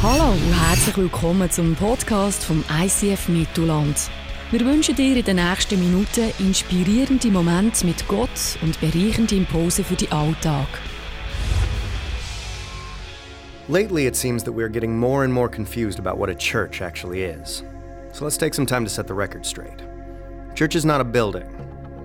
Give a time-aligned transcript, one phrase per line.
[0.00, 4.08] Hallo und herzlich willkommen zum Podcast vom ICF Mittelland.
[4.52, 9.96] Wir wünschen dir in den nächsten Minuten inspirierende Momente mit Gott und bereichende Impulse für
[9.96, 10.68] den Alltag.
[13.68, 17.24] Lately, it seems that we're getting more and more confused about what a church actually
[17.24, 17.64] is.
[18.12, 19.82] So let's take some time to set the record straight.
[20.54, 21.48] Church is not a building,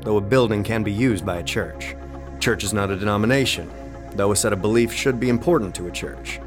[0.02, 1.96] though a building can be used by a church.
[2.40, 3.70] Church is not a denomination,
[4.16, 6.40] though a set of beliefs should be important to a church.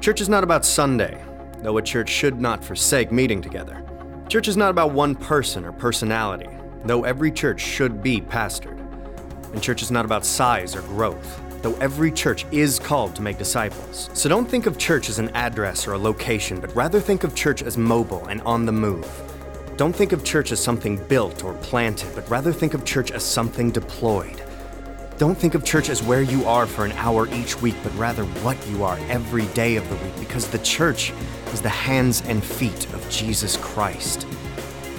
[0.00, 1.20] Church is not about Sunday,
[1.60, 3.84] though a church should not forsake meeting together.
[4.28, 6.48] Church is not about one person or personality,
[6.84, 8.78] though every church should be pastored.
[9.52, 13.38] And church is not about size or growth, though every church is called to make
[13.38, 14.08] disciples.
[14.14, 17.34] So don't think of church as an address or a location, but rather think of
[17.34, 19.10] church as mobile and on the move.
[19.76, 23.24] Don't think of church as something built or planted, but rather think of church as
[23.24, 24.44] something deployed.
[25.18, 28.22] Don't think of church as where you are for an hour each week, but rather
[28.24, 31.12] what you are every day of the week, because the church
[31.52, 34.28] is the hands and feet of Jesus Christ.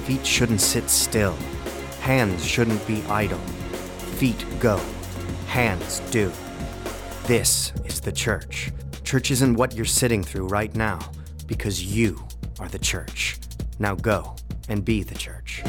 [0.03, 1.37] Feet shouldn't sit still,
[2.01, 3.39] hands shouldn't be idle.
[4.17, 4.81] Feet go,
[5.47, 6.29] hands do.
[7.23, 8.73] This is the church.
[9.05, 10.99] Church isn't what you're sitting through right now,
[11.47, 12.21] because you
[12.59, 13.37] are the church.
[13.79, 14.35] Now go
[14.67, 15.63] and be the church.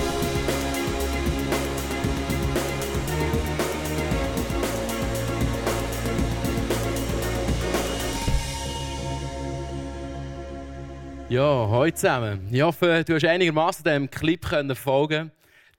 [11.30, 12.48] Ja, heute zusammen.
[12.50, 15.30] Ich hoffe, du hast einigermaßen dem Clip können folgen.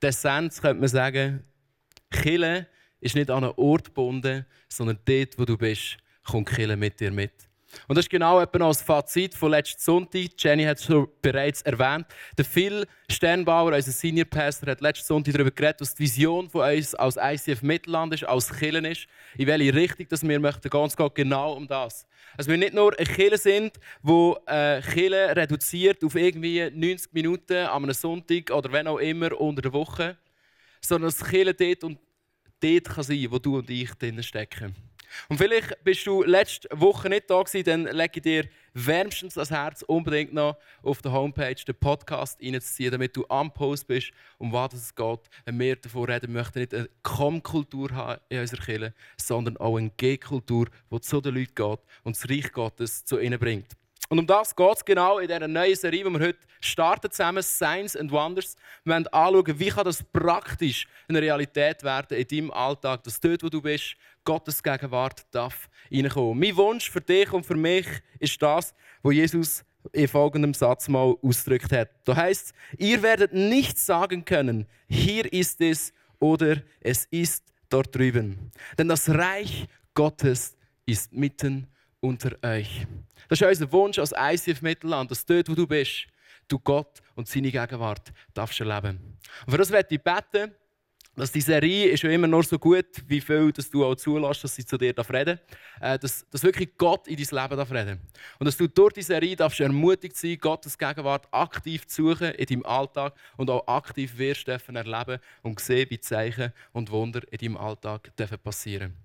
[0.02, 1.44] Die Essenz könnte man sagen,
[2.10, 2.68] Kille
[3.00, 7.10] ist nicht an einen Ort gebunden, sondern dort, wo du bist, kommt Kille mit dir
[7.10, 7.32] mit.
[7.88, 10.28] Und das ist genau etwa noch das Fazit von letzten Sonntag.
[10.38, 12.06] Jenny hat es schon bereits erwähnt.
[12.36, 16.70] Der Phil Sternbauer, unser Senior Pastor, hat letzten Sonntag darüber geredet, was die Vision von
[16.70, 19.06] uns als ICF Mittelland ist, als Killen ist.
[19.36, 22.06] In welche Richtung dass wir möchten geht genau um das.
[22.36, 24.80] Also wir nicht nur eine Kille sind, die äh,
[25.32, 30.16] reduziert auf irgendwie 90 Minuten an einem Sonntag oder wenn auch immer unter der Woche,
[30.80, 31.98] sondern dass Kille dort und
[32.60, 34.74] dort kann sein, wo du und ich drin stecken.
[35.28, 39.50] Und vielleicht bist du letzte Woche nicht da gewesen, dann lege ich dir wärmstens das
[39.50, 44.52] Herz, unbedingt noch auf der Homepage den Podcast reinzuziehen, damit du am Post bist, um
[44.52, 45.20] was es geht.
[45.44, 49.90] Wenn wir davon reden, möchten nicht eine Komm-Kultur haben in unserer Kirche, sondern auch eine
[49.90, 53.76] G-Kultur, die zu den Leuten geht und das Reich Gottes zu ihnen bringt.
[54.12, 57.42] Und um das geht es genau in dieser neuen Serie, die wir heute starten zusammen,
[57.42, 58.56] Signs and Wonders.
[58.84, 63.42] Wir wollen anschauen, wie kann das praktisch eine Realität werden in deinem Alltag, dass dort,
[63.42, 66.38] wo du bist, Gottes Gegenwart darf reinkommen.
[66.38, 67.86] Mein Wunsch für dich und für mich
[68.18, 71.88] ist das, was Jesus in folgendem Satz mal ausgedrückt hat.
[72.04, 78.52] Da heißt ihr werdet nicht sagen können, hier ist es oder es ist dort drüben.
[78.76, 81.71] Denn das Reich Gottes ist mitten
[82.02, 82.86] unter euch.
[83.28, 86.06] Das ist unser Wunsch als ICF Mittelland, dass dort, wo du bist,
[86.48, 89.18] du Gott und seine Gegenwart darfst erleben.
[89.46, 90.52] Und für das werde ich beten,
[91.14, 94.42] dass die Serie ist ja immer nur so gut, wie viel dass du auch zulässt,
[94.44, 95.38] dass sie zu dir reden darf.
[95.80, 98.00] Äh, dass, dass wirklich Gott in dein Leben darf reden
[98.38, 102.46] Und dass du durch die Serie darfst ermutigt sein, Gottes Gegenwart aktiv zu suchen in
[102.46, 107.38] deinem Alltag und auch aktiv wirst dürfen erleben und sehen, wie Zeichen und Wunder in
[107.38, 108.96] deinem Alltag dürfen passieren.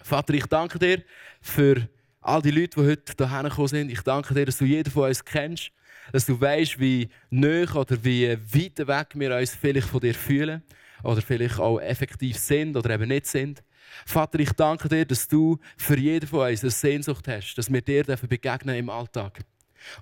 [0.00, 1.02] Vater, ich danke dir
[1.40, 1.88] für
[2.26, 3.90] all die Leute, die heute hierher gekommen sind.
[3.90, 5.70] Ich danke dir, dass du jeden von uns kennst,
[6.12, 10.62] dass du weißt, wie nah oder wie weit weg wir uns vielleicht von dir fühlen
[11.02, 13.62] oder vielleicht auch effektiv sind oder eben nicht sind.
[14.04, 17.80] Vater, ich danke dir, dass du für jeden von uns eine Sehnsucht hast, dass wir
[17.80, 19.44] dir begegnen im Alltag.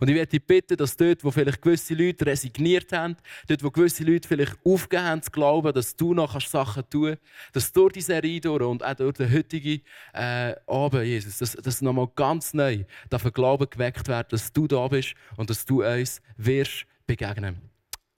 [0.01, 3.17] Und ich werde bitten, dass dort, wo vielleicht gewisse Leute resigniert haben,
[3.49, 7.57] dort, wo gewisse Leute vielleicht aufgehört haben zu glauben, dass du noch Sachen tun kannst,
[7.57, 11.83] dass durch diese Serie durch und auch durch den heutigen äh, Abend, Jesus, dass, dass
[11.83, 16.21] nochmal ganz neu dafür Glauben geweckt wird, dass du da bist und dass du uns
[16.37, 17.61] wirst begegnen.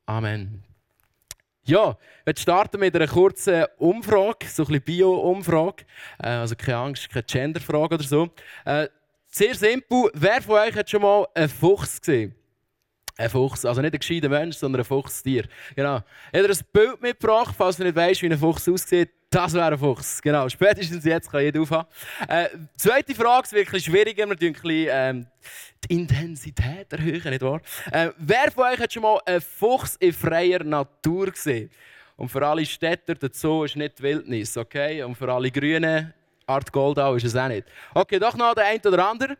[0.06, 0.62] Amen.
[1.69, 5.84] Ja, wir starten mit einer kurzen Umfrage, so ein bisschen Bio-Umfrage.
[6.22, 8.31] Äh, also keine Angst, keine Gender-Frage oder so.
[8.65, 8.87] Äh,
[9.36, 10.10] sehr simpel.
[10.14, 12.34] Wer von euch hat schon mal einen Fuchs gesehen?
[13.18, 15.47] Ein Fuchs, also nicht ein gescheiter Mensch, sondern ein Fuchstier.
[15.74, 16.00] Genau.
[16.33, 19.10] Ich habe ein Bild mitgebracht, falls du nicht weißt, wie ein Fuchs aussieht.
[19.30, 20.22] Das wäre ein Fuchs.
[20.22, 20.48] Genau.
[20.48, 21.88] Spätestens jetzt kann jeder aufhaben.
[22.28, 24.27] Äh, zweite Frage ist wirklich schwieriger.
[24.27, 25.27] Wir ein bisschen ähm,
[25.84, 27.60] die Intensität erhöhen, nicht wahr?
[27.91, 31.71] Äh, wer von euch hat schon mal einen Fuchs in freier Natur gesehen?
[32.16, 35.03] Und für alle Städter, dazu ist nicht Wildnis, okay?
[35.03, 36.15] Und für alle Grünen,
[36.47, 37.66] Art Goldau ist es auch nicht.
[37.93, 39.37] Okay, doch noch der eine oder andere.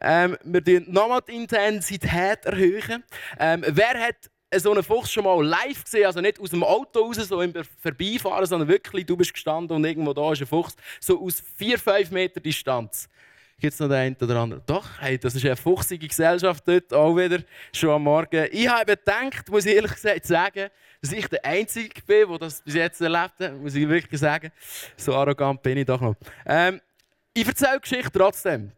[0.00, 2.44] Ähm, wir erhöhen nochmal die Intensität.
[2.44, 3.02] erhöhen.
[3.38, 6.06] Ähm, wer hat so einen Fuchs schon mal live gesehen?
[6.06, 9.84] Also nicht aus dem Auto raus, so im Vorbeifahren, sondern wirklich, du bist gestanden und
[9.84, 10.76] irgendwo da ist ein Fuchs.
[11.00, 13.08] So aus 4-5 Meter Distanz.
[13.64, 14.62] Gibt es noch den einen oder anderen?
[14.66, 17.38] Doch, hey, das ist eine fuchsige Gesellschaft dort auch wieder,
[17.72, 18.46] schon am Morgen.
[18.52, 20.68] Ich habe gedacht, muss ich ehrlich gesagt sagen,
[21.00, 24.52] dass ich der Einzige bin, der das bis jetzt erlebt hat, muss ich wirklich sagen.
[24.98, 26.14] So arrogant bin ich doch noch.
[26.44, 26.78] Ähm,
[27.32, 28.70] ich erzähle die Geschichte trotzdem.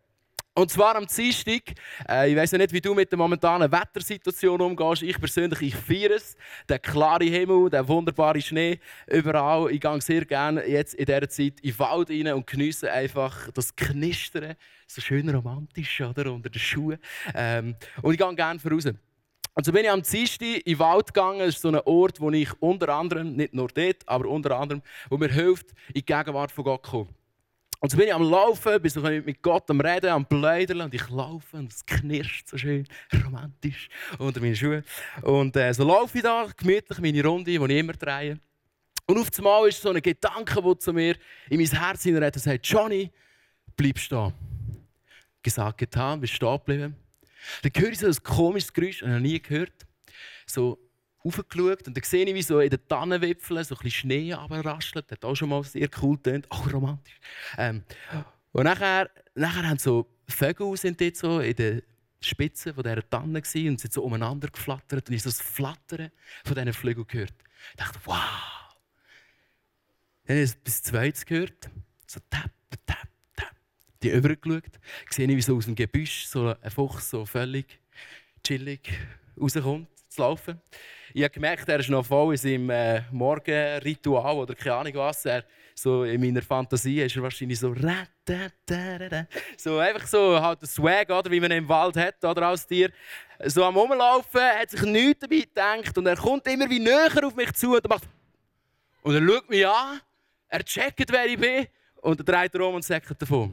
[0.58, 1.74] Und zwar am Dienstag.
[2.08, 5.02] Äh, ich weiß ja nicht, wie du mit der momentanen Wettersituation umgehst.
[5.02, 6.34] Ich persönlich, ich feiere es.
[6.66, 9.70] Der klare Himmel, der wunderbare Schnee, überall.
[9.70, 13.50] Ich gehe sehr gerne jetzt in dieser Zeit in den Wald rein und genieße einfach
[13.52, 14.54] das Knistern.
[14.86, 16.32] So schön romantisch, oder?
[16.32, 16.98] Unter den Schuhen.
[17.34, 18.86] Ähm, und ich gehe gerne voraus.
[18.86, 21.40] Und so bin ich am Dienstag in den Wald gegangen.
[21.40, 24.80] Das ist so ein Ort, wo ich unter anderem, nicht nur dort, aber unter anderem,
[25.10, 27.15] wo mir hilft, in die Gegenwart von Gott zu kommen.
[27.80, 30.94] Und so bin ich am Laufen, bin so mit Gott am Reden, am Pläudern und
[30.94, 32.86] ich laufe und es knirscht so schön
[33.24, 33.88] romantisch
[34.18, 34.82] unter meinen Schuhen.
[35.22, 38.38] Und äh, so laufe ich da gemütlich meine Runde, die ich immer drehe.
[39.06, 41.16] Und auf einmal ist so ein Gedanke, der zu mir
[41.48, 43.10] in mein Herz hineinredet und sagt, Johnny,
[43.76, 44.32] bleib stehen.
[45.42, 46.96] Gesagt, getan, bist stehen geblieben.
[47.62, 49.86] Dann höre ich so ein komisches Geräusch, das ich noch nie gehört.
[50.46, 50.78] So
[51.26, 55.10] raufgeschaut und dann sehe ich, wie so in den Tannenwipfeln so ein bisschen Schnee runterraschelt.
[55.10, 57.18] Das hat auch schon mal sehr cool getönt, auch romantisch.
[57.58, 57.82] Ähm,
[58.52, 61.82] und nachher, nachher haben so Vögel sind dort so in den
[62.20, 66.10] Spitzen von dieser Tanne gewesen und sind so umeinander geflattert und ich so das Flattern
[66.44, 67.34] von diesen Flügeln gehört.
[67.70, 68.16] Ich dachte, wow!
[70.24, 71.70] Dann habe ich bis zweites gehört,
[72.06, 72.50] so tap,
[72.86, 73.54] tap, tap.
[74.02, 74.80] Die übergeschaut,
[75.10, 77.78] sehe ich, wie so aus dem Gebüsch so ein Fuchs so völlig
[78.42, 78.92] chillig
[79.40, 80.60] rauskommt, zu laufen.
[81.16, 85.24] Ich habe gemerkt, er ist noch voll in seinem äh, Morgenritual oder keine Ahnung was.
[85.24, 87.74] Er, so in meiner Fantasie ist er wahrscheinlich so
[89.56, 92.90] so einfach so halt der Swag, oder, wie man im Wald hat, oder als Tier.
[93.46, 97.34] So am Rumlaufen, hat sich nichts dabei gedacht und er kommt immer wie näher auf
[97.34, 98.02] mich zu und macht
[99.00, 100.00] und er schaut mich an,
[100.50, 101.66] er checkt, wer ich bin
[102.02, 103.50] und er dreht er und sagt davon.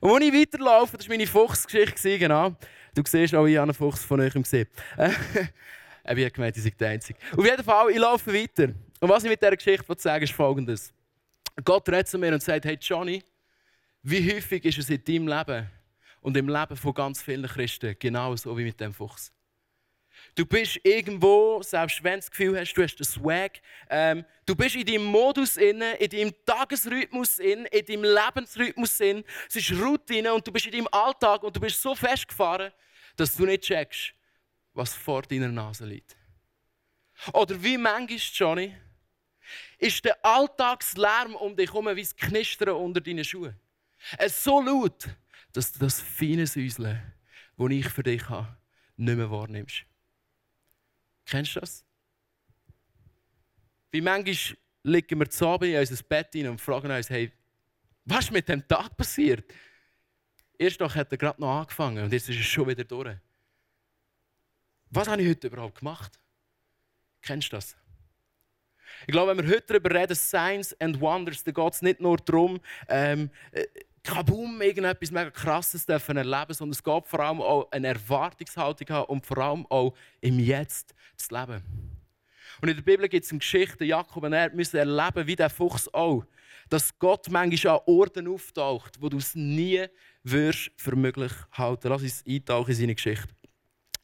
[0.00, 2.54] Und als ich weiterlaufe, das war meine Fuchsgeschichte, genau.
[2.94, 4.68] Du siehst auch, ich habe einen Fuchs von euch gesehen.
[6.04, 7.18] Ich habe gemeint, ich sei der Einzige.
[7.36, 8.74] Auf jeden Fall, ich laufe weiter.
[9.00, 10.92] Und was ich mit dieser Geschichte sagen ist folgendes.
[11.64, 13.22] Gott redet zu mir und sagt, hey Johnny,
[14.02, 15.70] wie häufig ist es in deinem Leben
[16.20, 19.32] und im Leben von ganz vielen Christen genauso wie mit dem Fuchs?
[20.34, 24.54] Du bist irgendwo, selbst wenn du das Gefühl hast, du hast den Swag, ähm, du
[24.54, 29.00] bist in deinem Modus in deinem Tagesrhythmus in, in deinem Lebensrhythmus.
[29.00, 32.72] Es ist Routine und du bist in deinem Alltag und du bist so festgefahren,
[33.16, 34.12] dass du nicht checkst,
[34.74, 36.16] was vor deiner Nase liegt.
[37.32, 38.74] Oder wie manchmal, Johnny,
[39.78, 43.58] ist der Alltagslärm um dich herum wie das Knistern unter deinen Schuhen.
[44.18, 45.08] Es so laut,
[45.52, 47.00] dass du das feine Säuseln,
[47.56, 48.56] das ich für dich habe,
[48.96, 49.84] nicht mehr wahrnimmst.
[51.26, 51.84] Kennst du das?
[53.92, 57.32] Wie manchmal liegen wir zu Abend in unser Bett und fragen uns, hey,
[58.04, 59.44] was ist mit dem Tag passiert?
[60.58, 63.16] Erst doch hat er gerade noch angefangen und jetzt ist es schon wieder durch.
[64.94, 66.20] Was habe ich heute überhaupt gemacht?
[67.20, 67.76] Kennst du das?
[69.08, 72.16] Ich glaube, wenn wir heute darüber reden, Signs and Wonders, dann geht es nicht nur
[72.18, 73.66] darum, ähm, äh,
[74.04, 79.08] kaboom, irgendetwas mega krasses dürfen erleben, sondern es geht vor allem auch eine Erwartungshaltung haben
[79.08, 81.60] und vor allem auch im Jetzt zu leben.
[82.60, 85.50] Und in der Bibel gibt es eine Geschichte, Jakob und er müssen erleben, wie der
[85.50, 86.24] Fuchs auch,
[86.68, 89.86] dass Gott manchmal an Orten auftaucht, wo du es nie
[90.22, 91.88] wirst für möglich halten.
[91.88, 93.34] Lass uns eintauchen in seine Geschichte.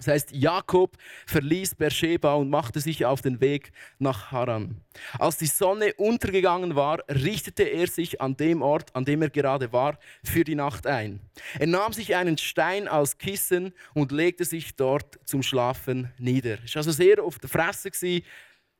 [0.00, 4.80] Das heißt, Jakob verließ Beersheba und machte sich auf den Weg nach Haran.
[5.18, 9.74] Als die Sonne untergegangen war, richtete er sich an dem Ort, an dem er gerade
[9.74, 11.20] war, für die Nacht ein.
[11.58, 16.56] Er nahm sich einen Stein als Kissen und legte sich dort zum Schlafen nieder.
[16.64, 17.90] Es war also sehr auf der Fresse,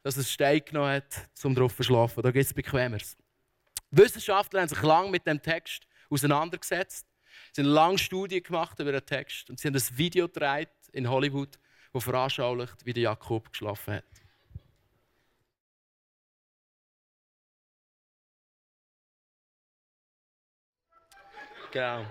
[0.03, 2.23] dass er Stein genommen hat, um drauf zu schlafen.
[2.23, 3.19] Da geht es bequemeres.
[3.91, 7.07] Wissenschaftler haben sich lange mit dem Text auseinandergesetzt.
[7.53, 11.09] Sie haben lange Studien gemacht über den Text und sie haben ein Video gedreht in
[11.09, 11.59] Hollywood,
[11.93, 14.05] das veranschaulicht, wie der Jakob geschlafen hat.
[21.73, 22.05] Genau.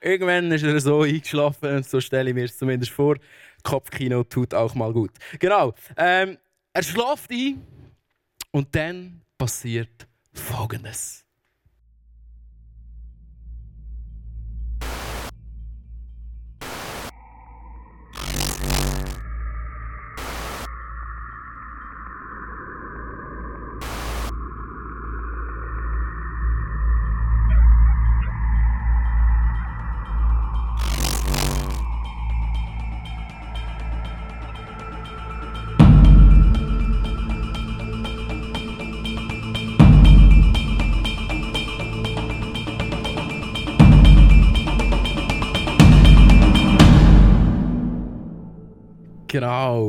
[0.00, 3.16] Irgendwann ist er so eingeschlafen, so stelle ich mir es zumindest vor.
[3.62, 5.12] Kopfkino tut auch mal gut.
[5.38, 5.74] Genau.
[5.96, 6.38] Ähm,
[6.72, 7.64] er schläft ein
[8.50, 11.25] und dann passiert Folgendes.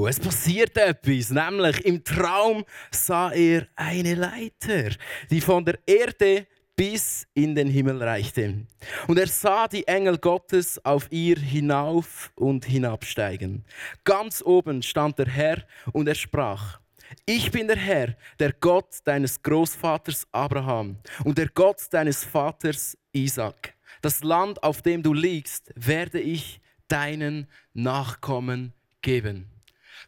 [0.08, 4.96] Es passiert etwas, nämlich im Traum sah er eine Leiter,
[5.30, 6.48] die von der Erde
[6.78, 8.66] bis in den Himmel reichte.
[9.08, 13.66] Und er sah die Engel Gottes auf ihr hinauf und hinabsteigen.
[14.06, 16.80] Ganz oben stand der Herr und er sprach,
[17.26, 23.74] ich bin der Herr, der Gott deines Großvaters Abraham und der Gott deines Vaters Isaac.
[24.02, 29.57] Das Land, auf dem du liegst, werde ich deinen Nachkommen geben.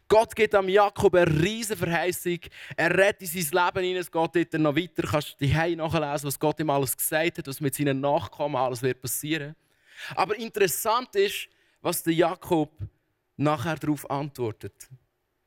[0.10, 2.40] Gott gibt am Jakob eine riesige Verheißung.
[2.76, 4.02] Er rettet sein Leben hinein.
[4.02, 5.04] Es geht dort noch weiter.
[5.04, 8.82] Du kannst die nachlesen, was Gott ihm alles gesagt hat, was mit seinen Nachkommen alles
[8.82, 9.56] wird passieren.
[10.16, 11.48] Aber interessant ist,
[11.82, 12.72] was der Jakob
[13.38, 14.90] nachher darauf antwortet.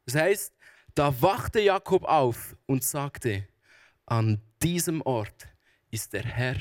[0.06, 0.54] Das heißt,
[0.94, 3.48] da wachte Jakob auf und sagte:
[4.06, 5.48] An diesem Ort
[5.90, 6.56] ist der Herr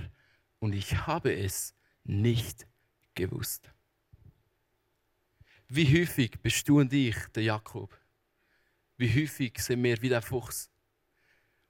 [0.60, 2.65] und ich habe es nicht
[3.13, 3.70] gewusst.
[5.74, 7.98] Wie häufig bist du und ich der Jakob?
[8.98, 10.70] Wie häufig sind wir wie der Fuchs?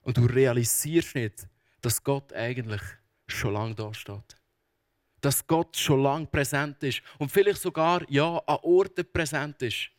[0.01, 1.47] Und du realisierst nicht,
[1.81, 2.81] dass Gott eigentlich
[3.27, 4.35] schon lange da steht.
[5.21, 9.91] Dass Gott schon lange präsent ist und vielleicht sogar ja, an Orten präsent ist,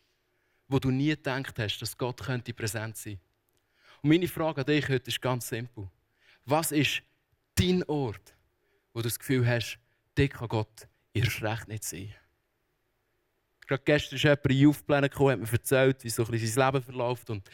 [0.66, 3.20] wo du nie gedacht hast, dass Gott könnte präsent sein.
[4.02, 5.88] Und meine Frage an dich heute ist ganz simpel.
[6.44, 7.04] Was ist
[7.54, 8.34] dein Ort,
[8.94, 9.78] wo du das Gefühl hast,
[10.16, 12.12] dort kann Gott erst recht nicht sein?
[13.66, 16.66] Gerade gestern ist jemand in die Aufpläne gekommen, hat mir erzählt, wie so ein sein
[16.66, 17.48] Leben verläuft und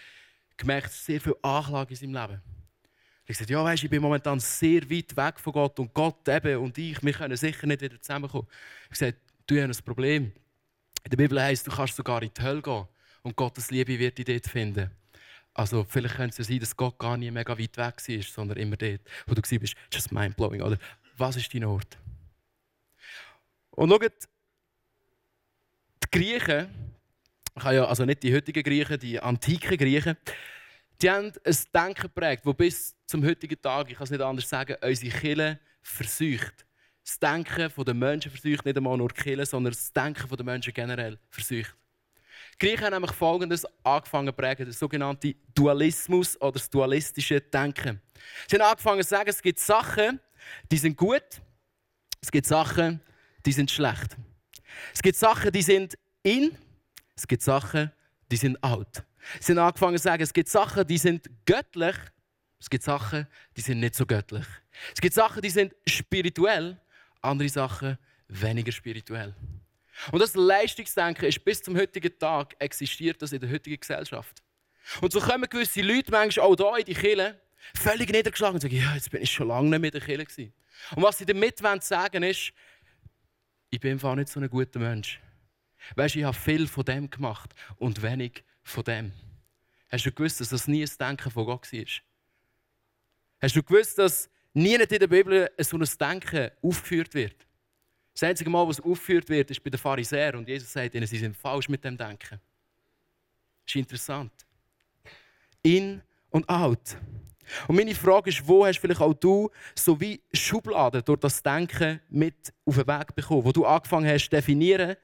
[0.57, 2.43] gemerkt, sehr viel Anklage in seinem Leben.
[3.27, 6.57] Ich sagte, ja, weißt, ich bin momentan sehr weit weg von Gott und Gott eben
[6.59, 8.49] und ich, wir können sicher nicht wieder zusammenkommen.
[8.91, 10.33] Ich sagte, du hast ein Problem.
[11.05, 12.87] In der Bibel heißt, du kannst sogar in die Hölle gehen
[13.23, 14.91] und Gottes Liebe wird dich dort finden.
[15.53, 18.77] Also vielleicht könnte es sein, dass Gott gar nicht mega weit weg war, sondern immer
[18.77, 19.75] dort, wo du bist.
[19.93, 20.63] Just mind-blowing.
[20.63, 20.79] Oder
[21.17, 21.99] was ist dein Ort?
[23.73, 24.29] Und schaut,
[26.13, 26.69] die Griechen,
[27.55, 30.17] also nicht die heutigen Griechen, die antiken Griechen,
[31.01, 34.49] die haben ein Denken geprägt, das bis zum heutigen Tag, ich kann es nicht anders
[34.49, 36.67] sagen, unsere Kirche versucht.
[37.05, 40.73] Das Denken der Menschen versucht, nicht einmal nur die Kirche, sondern das Denken der Menschen
[40.73, 41.75] generell versucht.
[42.55, 48.01] Die Griechen haben nämlich Folgendes angefangen zu prägen, der sogenannte Dualismus oder das dualistische Denken.
[48.49, 50.21] Sie haben angefangen zu sagen, es gibt Sachen,
[50.71, 51.41] die sind gut,
[52.21, 53.01] es gibt Sachen,
[53.47, 54.17] die sind schlecht.
[54.95, 56.57] Es gibt Sachen, die sind in,
[57.17, 57.91] es gibt Sachen,
[58.31, 59.05] die sind out.
[59.41, 61.97] Sie haben angefangen zu sagen, es gibt Sachen, die sind göttlich,
[62.61, 64.47] es gibt Sachen, die sind nicht so göttlich.
[64.95, 66.81] Es gibt Sachen, die sind spirituell,
[67.21, 69.35] andere Sachen weniger spirituell.
[70.13, 74.43] Und das Leistungsdenken ist bis zum heutigen Tag existiert das in der heutigen Gesellschaft.
[75.01, 77.41] Und so kommen gewisse Leute manchmal auch hier in die Kirche
[77.75, 80.53] völlig niedergeschlagen und sagen, ja, jetzt bin ich schon lange nicht mehr in der Kirche.
[80.95, 82.53] Und was sie damit sagen ist,
[83.71, 85.21] ich bin einfach nicht so ein guter Mensch.
[85.95, 89.13] Weißt du, ich habe viel von dem gemacht und wenig von dem.
[89.91, 91.85] Hast du gewusst, dass das nie ein Denken von Gott war?
[93.41, 97.47] Hast du gewusst, dass nie in der Bibel so ein Denken aufgeführt wird?
[98.13, 101.19] Das einzige Mal, was aufgeführt wird, ist bei den Pharisäern und Jesus sagt ihnen, sie
[101.19, 102.41] sind falsch mit dem Denken.
[103.65, 104.33] Das ist interessant.
[105.63, 106.97] In und out.
[107.67, 112.01] Und meine Frage ist, wo hast vielleicht auch du so wie Schubladen durch das Denken
[112.09, 114.97] mit auf den Weg bekommen, wo du angefangen hast zu definieren,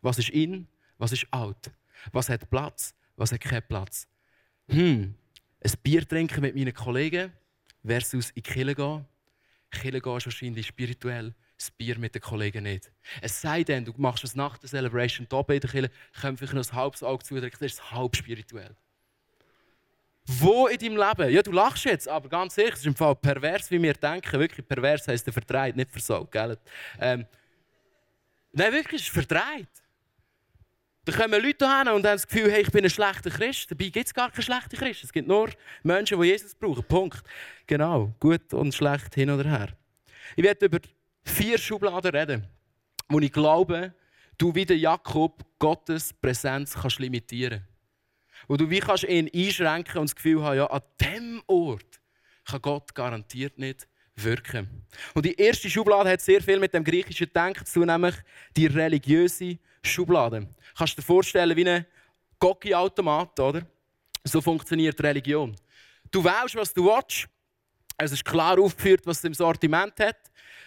[0.00, 1.70] was ist in, was ist out,
[2.12, 4.06] was hat Platz, was hat keinen Platz.
[4.68, 5.14] Hm,
[5.64, 7.32] ein Bier trinken mit meinen Kollegen
[7.84, 9.04] versus in die Kirche gehen.
[9.70, 12.90] Kirche gehen ist wahrscheinlich spirituell, das Bier mit den Kollegen nicht.
[13.20, 16.54] Es sei denn, du machst es nach der Celebration da bei der Kirche, kommt vielleicht
[16.54, 18.76] noch ein halbes Auge zu, das ist halb spirituell.
[20.26, 21.30] Wo in deinem Leben?
[21.34, 24.40] Ja, du lachst jetzt, aber ganz ehrlich, es ist im Fall pervers, wie wir denken.
[24.40, 26.32] Wirklich pervers heisst der verdreht, nicht versaut.
[26.32, 26.56] Gell?
[26.98, 27.26] Ähm,
[28.52, 29.68] nein, wirklich, es ist verdreht.
[31.04, 33.70] Da kommen Leute hin und haben das Gefühl, hey, ich bin ein schlechter Christ.
[33.70, 35.06] Dabei gibt es gar keine schlechten Christen.
[35.06, 35.50] Es gibt nur
[35.82, 36.82] Menschen, die Jesus brauchen.
[36.84, 37.22] Punkt.
[37.66, 39.68] Genau, gut und schlecht hin oder her.
[40.36, 40.78] Ich werde über
[41.22, 42.48] vier Schubladen reden,
[43.10, 43.92] wo ich glaube,
[44.38, 47.73] du wie der Jakob Gottes Präsenz kannst limitieren kannst
[48.48, 52.00] wo du wie kannst ihn einschränken und das Gefühl haben, ja, an diesem Ort
[52.44, 54.84] kann Gott garantiert nicht wirken.
[55.14, 58.14] Und die erste Schublade hat sehr viel mit dem griechischen Denken zu tun, nämlich
[58.56, 60.48] die religiöse Schublade.
[60.76, 61.86] Kannst du dir vorstellen wie ein
[62.38, 63.66] Gocki-Automat, oder?
[64.22, 65.54] So funktioniert Religion.
[66.10, 67.28] Du wählst, was du willst.
[67.96, 70.16] Es ist klar aufgeführt, was es im Sortiment hat.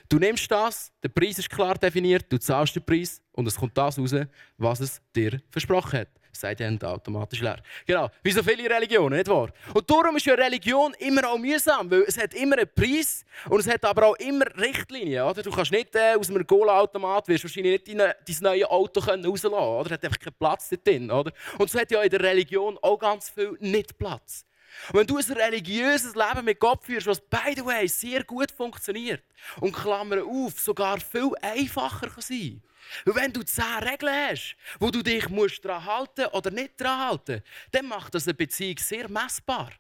[0.10, 3.78] Du nimmst das, der Preis ist klar definiert, du zahlst den Preis und es kommt
[3.78, 4.16] das raus,
[4.58, 6.10] was es dir versprochen hat.
[6.40, 7.58] Seid ihr automatisch leer.
[7.86, 9.50] Genau, wie so viele Religionen, nicht wahr?
[9.74, 13.60] Und darum ist ja Religion immer auch mühsam, weil es hat immer einen Preis und
[13.60, 15.24] es hat aber auch immer Richtlinien.
[15.24, 15.42] Oder?
[15.42, 19.86] Du kannst nicht äh, aus einem Cola-Automat wahrscheinlich nicht dein, dein neues Auto rauslassen oder?
[19.86, 21.12] Es hat einfach keinen Platz drin.
[21.12, 21.32] Oder?
[21.58, 24.47] Und so hat ja in der Religion auch ganz viel nicht Platz.
[24.92, 29.24] Wenn du ein religiöses Leben mit Gott führst, was by the way sehr gut funktioniert
[29.60, 32.62] und Klammer auf, sogar viel einfacher kann sein
[33.06, 37.10] weil wenn du zehn Regeln hast, wo du dich musst daran halten oder nicht daran
[37.10, 39.72] halten dann macht das eine Beziehung sehr messbar.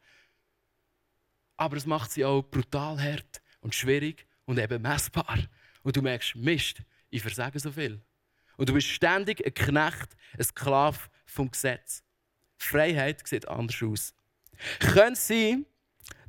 [1.55, 5.39] Aber es macht sie auch brutal hart und schwierig und eben messbar.
[5.81, 6.77] Und du merkst, Mist,
[7.09, 8.01] ich versage so viel.
[8.57, 12.03] Und du bist ständig ein Knecht, ein Sklave vom Gesetz.
[12.57, 14.13] Freiheit sieht anders aus.
[14.79, 15.65] Könnte es sein,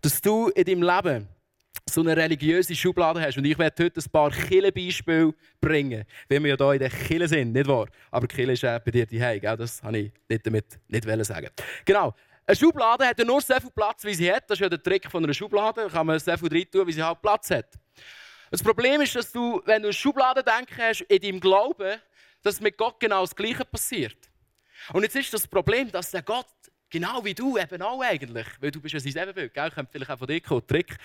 [0.01, 1.29] dass du in deinem Leben
[1.89, 3.39] so eine religiöse Schublade hast.
[3.39, 7.29] Und ich werde heute ein paar Kille-Beispiele bringen, wenn wir ja hier in der Kille
[7.29, 7.87] sind, nicht wahr?
[8.11, 11.49] Aber Kille ist bei dir die Hause, das wollte ich nicht damit nicht sagen.
[11.85, 12.15] Genau.
[12.47, 14.49] Eine Schublade hat ja nur so viel Platz, wie sie hat.
[14.49, 15.83] Das ist ja der Trick von einer Schublade.
[15.83, 17.67] Da kann man so viel drin tun, wie sie halt Platz hat.
[18.51, 22.01] Das Problem ist, dass du, wenn du eine Schublade denken hast, in deinem Glauben,
[22.43, 24.17] dass mit Gott genau das Gleiche passiert.
[24.95, 26.47] Und jetzt ist das Problem, dass der Gott
[26.91, 28.47] Genau wie du eben auch eigentlich.
[28.61, 29.53] Weil du bist ja sein Ebenbild.
[29.53, 29.71] Gell?
[29.71, 30.97] Kommt vielleicht auch von dir kommen, Trick.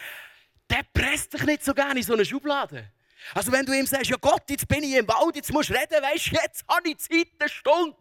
[0.70, 2.92] Der presst dich nicht so gerne in so eine Schublade.
[3.34, 5.74] Also wenn du ihm sagst, ja Gott, jetzt bin ich im Wald, jetzt musst du
[5.74, 7.98] reden, weißt du, jetzt habe ich Zeit, eine Stunde.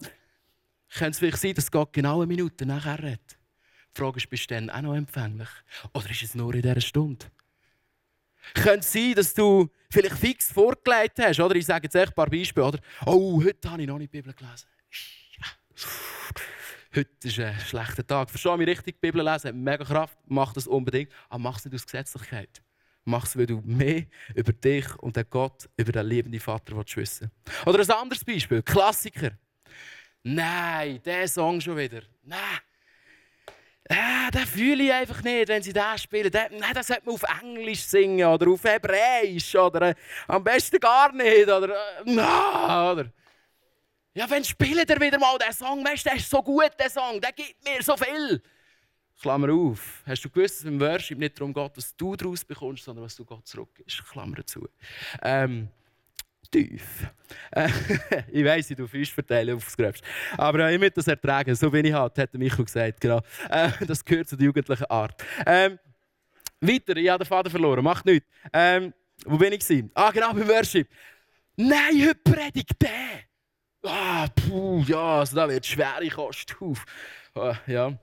[0.91, 3.39] Könnte es vielleicht sein, dass Gott genau eine Minute nachher redet.
[3.95, 5.49] Die Frage ist, bist du dann auch noch empfänglich?
[5.93, 7.27] Oder ist es nur in dieser Stunde?
[8.55, 11.55] Könnte es sein, dass du vielleicht fix vorgelegt hast, oder?
[11.55, 12.79] Ich sage jetzt echt ein paar Beispiele, oder?
[13.07, 14.67] Oh, heute habe ich noch nicht die Bibel gelesen
[16.95, 18.31] heute ist ein schlechter Tag.
[18.31, 21.65] Verstehe mich richtig, die Bibel lesen hat mega Kraft, mach das unbedingt, aber mach es
[21.65, 22.63] nicht aus Gesetzlichkeit.
[23.05, 26.97] Mach es, weil du mehr über dich und den Gott, über den liebenden Vater willst
[26.97, 27.31] wissen
[27.67, 29.33] Oder ein anderes Beispiel, Klassiker.
[30.23, 32.03] Nein, der Song schon wieder.
[32.23, 32.39] Nein.
[33.85, 36.31] Äh, den fühle ich einfach nicht, wenn sie den spielen.
[36.31, 39.95] Den, nein, das sollte man auf Englisch singen oder auf Hebräisch oder äh,
[40.29, 41.49] am besten gar nicht.
[41.49, 43.13] Oder, äh, na, oder.
[44.15, 46.91] Ja, wenn spielt er wieder mal den Song, weißt du, der ist so gut, der
[46.91, 48.43] Song, der gibt mir so viel.
[49.21, 50.03] Klammer auf.
[50.05, 53.17] Hast du gewusst, dass im Worship nicht darum geht, was du daraus bekommst, sondern was
[53.17, 54.05] du Gott zurückgibst?
[54.11, 54.69] Klammer zu.
[55.23, 55.69] Ähm,
[56.51, 57.07] tief.
[57.53, 57.69] Äh,
[58.33, 60.07] ich weiss, ich tue Fisch verteilen aufs Gröbste.
[60.37, 61.55] Aber ich möchte das ertragen.
[61.55, 63.01] So bin ich halt, hat Michael gesagt.
[63.01, 63.21] Genau.
[63.49, 65.23] Äh, das gehört zu der jugendlichen Art.
[65.47, 65.79] Ähm,
[66.61, 67.83] weiter, ich habe den Vater verloren.
[67.83, 68.29] Macht nichts.
[68.53, 68.93] Ähm,
[69.25, 69.85] wo bin ich?
[69.95, 70.89] Ah, genau, beim Worship.
[71.57, 73.32] Nein, heute predigt der
[73.85, 76.85] ah, puh, ja, also da wird schwere Kost auf.
[77.35, 77.99] Ah, ja.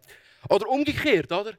[0.50, 1.54] Oder umgekehrt, oder?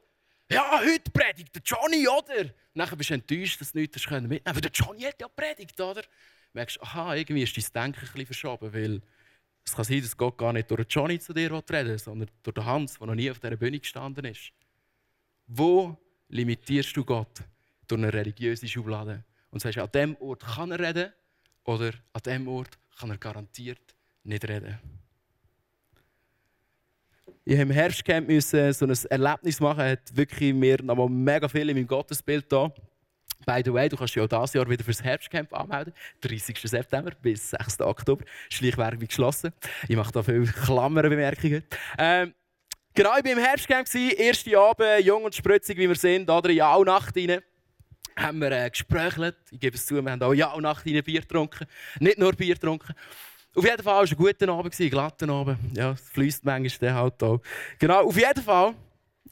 [0.49, 2.49] Ja, heute predigt der Johnny, oder?
[2.73, 4.47] Nachher bist du enttäuscht, dass du nichts mitnehmen kannst.
[4.47, 6.01] Aber der Johnny hat ja predigt, oder?
[6.01, 6.07] Du
[6.53, 9.01] merkst, aha, irgendwie ist dein Denken ein bisschen verschoben, weil
[9.65, 12.65] es kann sein, dass Gott gar nicht durch Johnny zu dir reden sondern durch den
[12.65, 14.51] Hans, der noch nie auf dieser Bühne gestanden ist.
[15.47, 15.97] Wo
[16.29, 17.43] limitierst du Gott
[17.87, 19.23] durch eine religiöse Schublade?
[19.51, 21.13] Und sagst, an diesem Ort kann er reden
[21.65, 24.79] oder an diesem Ort kann er garantiert nicht reden.
[27.43, 31.47] Ich musste im Herbstcamp müssen so ein Erlebnis machen, hat wirklich mir noch mal mega
[31.47, 32.71] viel in meinem Gottesbild da.
[33.45, 35.93] By the way, du kannst dich auch dieses Jahr wieder fürs Herbstcamp anmelden.
[36.21, 36.59] 30.
[36.59, 37.81] September bis 6.
[37.81, 38.23] Oktober.
[38.49, 39.51] Schleichwerbung geschlossen.
[39.87, 41.63] Ich mache da viele Klammerbemerkungen.
[41.97, 42.35] Ähm,
[42.93, 43.87] genau, ich war im Herbstcamp.
[43.95, 47.41] Erste Abend, jung und spritzig, wie wir sind, oder in Jahrnacht rein.
[48.15, 49.33] Haben wir äh, gesprochen.
[49.49, 51.65] Ich gebe es zu, wir haben auch Jahrnacht rein Bier getrunken.
[51.99, 52.93] Nicht nur Bier getrunken.
[53.53, 55.77] Auf jeden Fall war es ein guter Abend, ein glatter Abend.
[55.77, 57.41] Ja, es fließt manchmal halt auch.
[57.79, 58.73] Genau, auf jeden Fall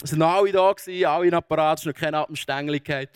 [0.01, 0.73] waren alle da,
[1.13, 3.09] alle in Apparat, noch keine Atemstängeligkeit.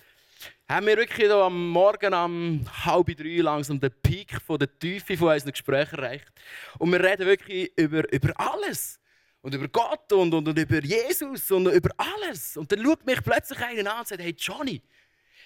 [0.67, 5.17] Haben wir wirklich da am Morgen um halb drei langsam den Peak von der Tiefe
[5.17, 6.31] von unseren Gesprächen erreicht.
[6.79, 8.97] Und wir reden wirklich über, über alles.
[9.41, 12.55] Und über Gott und, und, und über Jesus und über alles.
[12.55, 14.81] Und dann schaut mich plötzlich einer an und sagt, hey Johnny,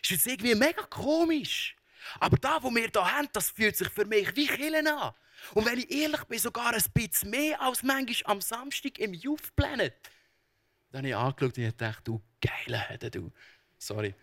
[0.04, 1.76] ist jetzt irgendwie mega komisch.
[2.20, 5.14] Aber da, wo wir hier haben, das fühlt sich für mich wie Killen an.
[5.54, 9.56] Und wenn ich ehrlich bin, sogar ein bisschen mehr als manchmal am Samstag im Youth
[9.56, 9.94] Planet.
[10.92, 13.32] Dann habe ich angeschaut und gedacht, du geile Hede, du.
[13.78, 14.14] Sorry.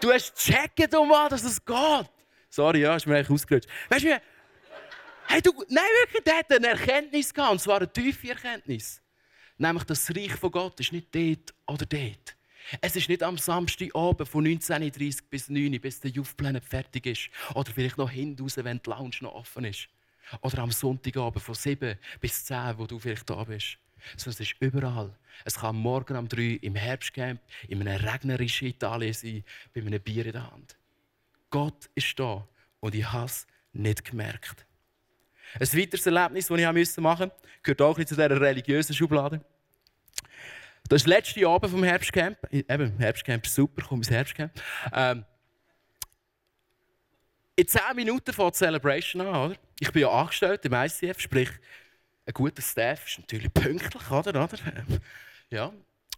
[0.00, 2.10] Du hast gecheckt, um was dass es geht.
[2.50, 3.68] Sorry, ja, ist mir eigentlich ausgerutscht.
[3.88, 4.20] Weißt du,
[5.28, 9.00] hey, du, nein, wirklich, der hat eine Erkenntnis gehabt, und zwar eine tiefe Erkenntnis.
[9.56, 12.36] Nämlich, das Reich von Gott ist nicht dort oder dort.
[12.80, 17.30] Es ist nicht am Samstagabend von 19.30 bis 9 bis der Youth Planet fertig ist.
[17.54, 19.88] Oder vielleicht noch hinten raus, wenn die Lounge noch offen ist.
[20.40, 23.78] Oder am Sonntagabend von 7 bis 10, wo du vielleicht da bist.
[24.16, 25.14] Sondern es ist überall.
[25.44, 30.26] Es kann morgen um 3 im Herbstcamp, in einem regnerischen Italien sein, bei einem Bier
[30.26, 30.76] in der Hand.
[31.50, 32.46] Gott ist da
[32.80, 34.66] und ich habe es nicht gemerkt.
[35.54, 37.32] Ein weiteres Erlebnis, das ich machen musste,
[37.62, 39.40] gehört auch zu dieser religiösen Schublade.
[40.88, 42.38] Das ist der letzte Abend vom Herbstcamp.
[42.50, 44.52] Eben, Herbstcamp ist super, komm ins Herbstcamp.
[44.92, 45.24] Ähm,
[47.62, 49.56] in 10 Minuten vor der Celebration an, oder?
[49.78, 51.50] Ich bin ja angestellt im ICF, sprich,
[52.26, 54.44] ein guter Staff ist natürlich pünktlich, oder?
[54.44, 54.58] oder?
[55.50, 55.72] Ja.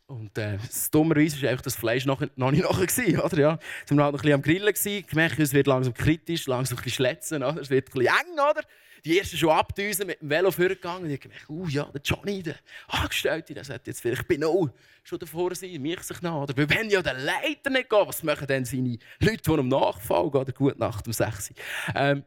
[0.06, 0.58] Und äh,
[0.90, 2.86] dummerweise war das Fleisch noch, noch nicht nachher.
[2.86, 3.38] Gewesen, oder?
[3.38, 3.58] Ja.
[3.86, 5.06] Sind wir halt noch ein bisschen am Grillen.
[5.06, 7.42] Gemerkt, es wird langsam kritisch, langsam ein bisschen schletzen.
[7.42, 7.60] Oder?
[7.60, 8.34] Es wird ein bisschen eng.
[8.34, 8.62] Oder?
[9.04, 11.04] Die ersten schon abdüsen mit dem Velo vorgegangen.
[11.04, 12.56] Und ich gemerkt, oh ja, der Johnny, der
[12.88, 14.70] Angestellte, der sollte jetzt vielleicht bei No
[15.02, 16.42] schon davor sein, mich sich nach.
[16.42, 18.06] Oder wir wollen ja den Leiter nicht gehen.
[18.06, 20.40] Was machen denn seine Leute, die ihm nachfolgen?
[20.40, 21.56] Oder gut Nacht um 6 Uhr.
[21.94, 22.24] Ähm,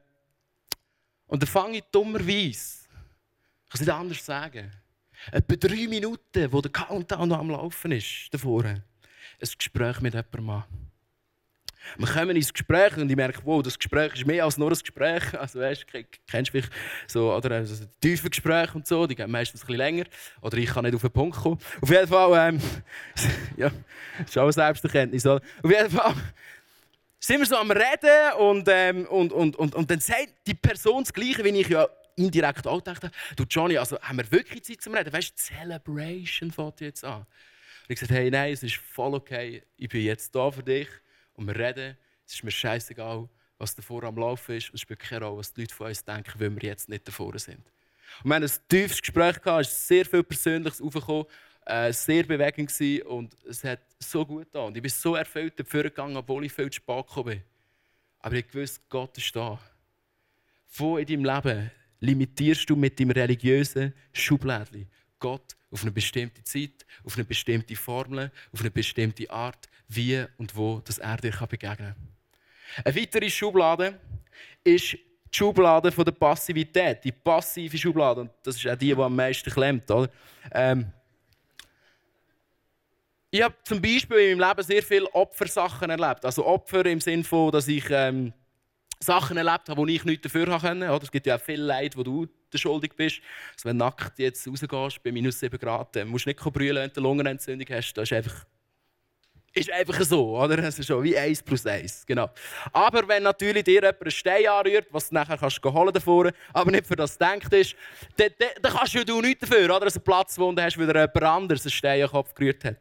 [1.27, 4.71] und dann fange ich dummerweise, ich kann es nicht anders sagen,
[5.31, 8.83] etwa drei Minuten, wo der Countdown noch am Laufen ist, davor, ein
[9.39, 10.63] Gespräch mit jemandem an.
[11.95, 14.77] Wir kommen ins Gespräch und ich merke, wow, das Gespräch ist mehr als nur ein
[14.77, 15.23] Gespräch.
[15.37, 15.85] Also, weißt,
[16.27, 16.71] kennst du vielleicht
[17.07, 20.05] so, oder also ein tiefes Gespräch und so, die gehen meistens bisschen länger.
[20.41, 21.59] Oder ich kann nicht auf den Punkt kommen.
[21.81, 22.61] Auf jeden Fall, ähm,
[23.57, 23.71] ja,
[24.19, 25.41] das ist auch eine Selbsterkenntnis, oder?
[25.63, 26.13] Auf jeden Fall
[27.19, 31.03] sind wir so am Reden und, ähm, und, und, und, und dann sagt die Person
[31.03, 34.81] das Gleiche, wie ich ja indirekt auch dachte, du Johnny, also haben wir wirklich Zeit
[34.81, 35.13] zum Reden?
[35.13, 37.19] Weißt du, Celebration fängt jetzt an.
[37.21, 40.89] Und ich sagte, hey, nein, es ist voll okay, ich bin jetzt da für dich
[41.33, 41.97] und wir reden.
[42.25, 44.73] Es ist mir scheißegal, was davor am Laufen ist.
[44.73, 47.37] Es spielt keine Rolle, was die Leute von uns denken, wenn wir jetzt nicht davor
[47.39, 47.63] sind.
[48.23, 51.25] Und wir haben ein tiefes Gespräch gehabt, es ist sehr viel Persönliches aufgekommen,
[51.65, 54.67] äh, sehr bewegend gewesen und es hat so gut getan.
[54.67, 57.43] Und ich bin so erfüllt dafür gegangen, obwohl ich viel zu spät gekommen bin.
[58.19, 59.59] Aber ich wusste, Gott ist da.
[60.73, 64.87] Wo in deinem Leben limitierst du mit deinem religiösen Schublädchen
[65.19, 70.55] Gott auf eine bestimmte Zeit, auf eine bestimmte Formel, auf eine bestimmte Art, wie und
[70.55, 71.95] wo das er dir begegnen kann.
[72.83, 73.99] Eine weitere Schublade
[74.63, 78.21] ist die Schublade der Passivität, die passive Schublade.
[78.21, 79.89] Und das ist auch die, die am meisten klemmt.
[79.89, 80.09] Oder?
[80.51, 80.91] Ähm,
[83.29, 86.23] ich habe zum Beispiel in meinem Leben sehr viele Opfersachen erlebt.
[86.23, 88.33] Also Opfer im Sinne von, dass ich ähm,
[88.99, 90.99] Sachen erlebt habe, wo ich nichts dafür konnte.
[91.01, 93.21] Es gibt ja auch viel Leid, wo du der schuldig bist.
[93.53, 96.83] Also wenn du nackt jetzt rausgehst bei minus 7 Grad, dann musst du nicht brüllen,
[96.83, 97.93] wenn du eine Lungenentzündung hast.
[97.93, 98.45] Das ist einfach
[99.57, 100.59] ist einfach so, oder?
[100.59, 102.29] Es ist schon wie 1 plus 1, genau.
[102.71, 106.71] Aber wenn natürlich dir jemand einen Stein anrührt, was du nachher kannst holen davor, aber
[106.71, 107.75] nicht für das gedacht ist,
[108.15, 109.85] dann, dann, dann kannst du ja nichts dafür, oder?
[109.85, 112.77] Dass du eine Platzwunde hast, weil jemand anderes einen Stein in den Kopf gerührt hat.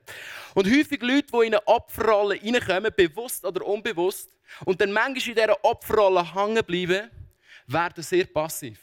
[0.55, 4.31] Und häufig Leute, die in eine Opferrolle reinkommen, bewusst oder unbewusst,
[4.65, 7.11] und dann manchmal in dieser Opferrolle hängen bleiben,
[7.67, 8.79] werden sehr passiv.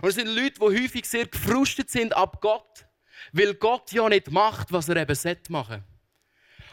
[0.00, 2.86] Und es sind Leute, die häufig sehr gefrustet sind ab Gott,
[3.32, 5.16] weil Gott ja nicht macht, was er eben
[5.48, 5.89] machen sollte.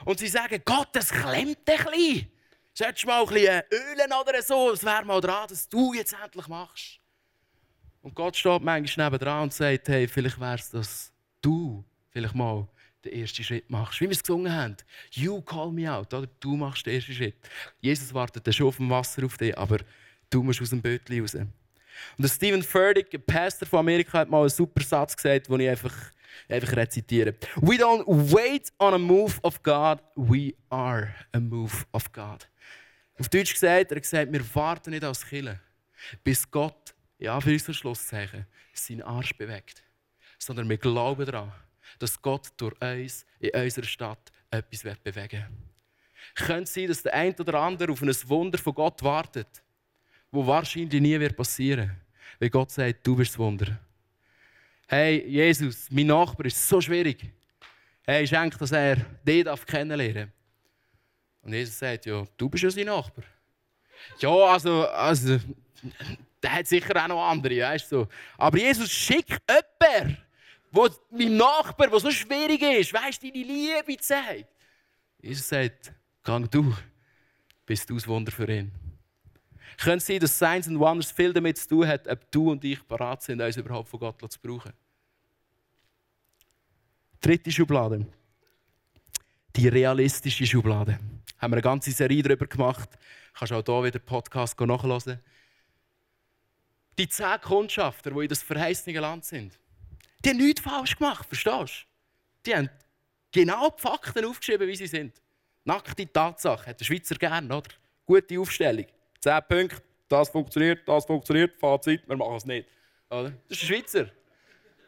[0.07, 2.31] Und sie sagen, Gott, das klemmt ein bisschen.
[2.73, 4.71] Solltest mal ein bisschen ölen oder so?
[4.71, 7.01] Es wäre mal dran, dass du jetzt endlich machst.
[8.01, 12.65] Und Gott steht manchmal nebenan und sagt, hey, vielleicht wäre es, dass du vielleicht mal
[13.03, 13.99] den ersten Schritt machst.
[13.99, 14.77] Wie wir es gesungen haben.
[15.11, 16.13] You call me out.
[16.13, 16.29] Oder?
[16.39, 17.35] Du machst den ersten Schritt.
[17.81, 19.79] Jesus wartet schon auf dem Wasser auf dich, aber
[20.29, 21.35] du musst aus dem Bötchen raus.
[21.35, 21.51] Und
[22.17, 25.69] der Stephen Furtick, ein Pastor von Amerika, hat mal einen super Satz gesagt, den ich
[25.69, 25.93] einfach
[26.49, 27.35] einfach rezitieren.
[27.55, 32.47] We don't wait on a move of God, we are a move of God.
[33.19, 35.59] Auf Deutsch gesagt, er gesagt, wir warten nicht als Killer,
[36.23, 39.83] bis Gott, ja, für unser Schlusszeichen, seinen Arsch bewegt.
[40.37, 41.51] Sondern wir glauben daran,
[41.97, 46.47] dass Gott durch uns in unserer Stadt etwas bewegen wird.
[46.47, 49.63] Könnte sein, dass der eine oder andere auf ein Wunder von Gott wartet,
[50.31, 51.97] wo wahrscheinlich nie passieren wird.
[52.39, 53.79] Weil Gott sagt, du bist das Wunder
[54.87, 57.23] hey, Jesus, mein Nachbar ist so schwierig.
[58.03, 60.31] Hey, schenk, dass er dich kennenlernen
[61.41, 63.25] Und Jesus sagt, ja, du bist ja sein Nachbar.
[64.19, 65.39] Ja, also, also
[66.41, 68.07] der hat sicher auch noch andere, weißt du.
[68.37, 70.17] Aber Jesus schickt jemanden,
[70.71, 74.49] wo mein Nachbar, der so schwierig ist, weißt du, deine Liebe zeigt.
[75.21, 75.91] Jesus sagt,
[76.23, 76.73] gang du,
[77.65, 78.71] bist du das Wunder für ihn.
[79.77, 82.81] Könnte sein, dass Signs and Wonders viel damit zu tun hat, ob du und ich
[82.83, 84.73] bereit sind, uns überhaupt von Gott zu brauchen.
[87.21, 88.05] Dritte Schublade.
[89.55, 90.99] Die realistische Schublade.
[91.37, 92.89] Haben wir eine ganze Serie darüber gemacht.
[92.93, 95.19] Du kannst auch hier wieder Podcast nachhören.
[96.97, 99.59] Die zehn Kundschafter, die in das verheißene Land sind,
[100.25, 101.85] die haben nichts falsch gemacht, verstehst
[102.43, 102.49] du?
[102.49, 102.69] Die haben
[103.31, 105.21] genau die Fakten aufgeschrieben, wie sie sind.
[105.63, 107.69] Nackte Tatsache, hat der Schweizer gern, oder?
[108.05, 108.87] Gute Aufstellung.
[109.19, 112.67] 10 Punkte, das funktioniert, das funktioniert, Fazit, wir machen es nicht.
[113.09, 113.31] Oder?
[113.47, 114.11] Das ist ein Schweizer.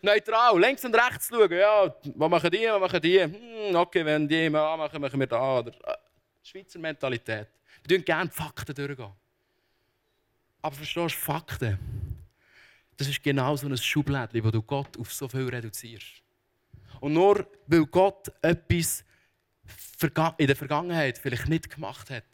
[0.01, 1.51] Neutral, links und rechts schauen.
[1.51, 3.21] Ja, was machen die, was machen die?
[3.21, 5.59] Hm, okay, wenn die mal machen, machen wir da.
[5.59, 5.97] Oder, äh,
[6.41, 7.47] Schweizer Mentalität.
[7.85, 9.11] Wir gehen gerne Fakten durchgehen.
[10.61, 11.77] Aber verstehst du, Fakten,
[12.97, 16.21] das ist genau so ein Schublädchen, wo du Gott auf so viel reduzierst.
[16.99, 19.05] Und nur weil Gott etwas
[20.37, 22.25] in der Vergangenheit vielleicht nicht gemacht hat,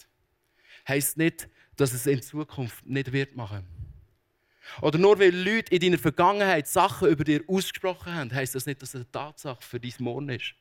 [0.87, 3.65] heisst nicht, dass es in Zukunft nicht wird machen.
[4.81, 8.81] Oder nur weil Leute in deiner Vergangenheit Sachen über dir ausgesprochen haben, heisst das nicht,
[8.81, 10.55] dass es eine Tatsache für dein Morgen ist.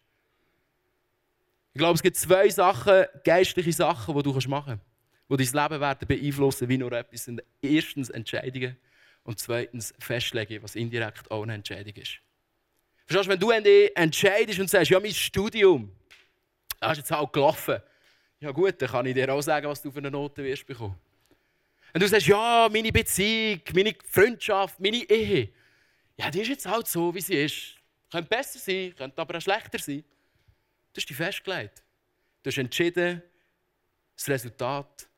[1.72, 4.80] Ich glaube, es gibt zwei Sachen, geistliche Sachen, die du machen
[5.28, 7.42] kannst, die dein Leben werden beeinflussen, wie nur etwas sind.
[7.60, 8.76] Erstens Entscheidungen
[9.24, 12.20] und zweitens Festlegen, was indirekt auch eine Entscheidung ist.
[13.06, 15.90] Verstehst du, wenn du entscheidest und sagst, ja, mein Studium,
[16.78, 17.78] das ist jetzt auch gelaufen.
[18.40, 20.98] Ja gut, dann kann ich dir auch sagen, was du für eine Note wirst bekommen.
[21.94, 25.50] Wenn du sagst, ja, meine Beziehung, meine Freundschaft, meine Ehe,
[26.16, 27.76] ja, die ist jetzt halt so, wie sie ist.
[28.10, 30.02] Könnte besser sein, könnte aber auch schlechter sein.
[30.92, 31.84] Du hast dich festgelegt.
[32.42, 33.22] Du hast entschieden,
[34.16, 35.08] das Resultat,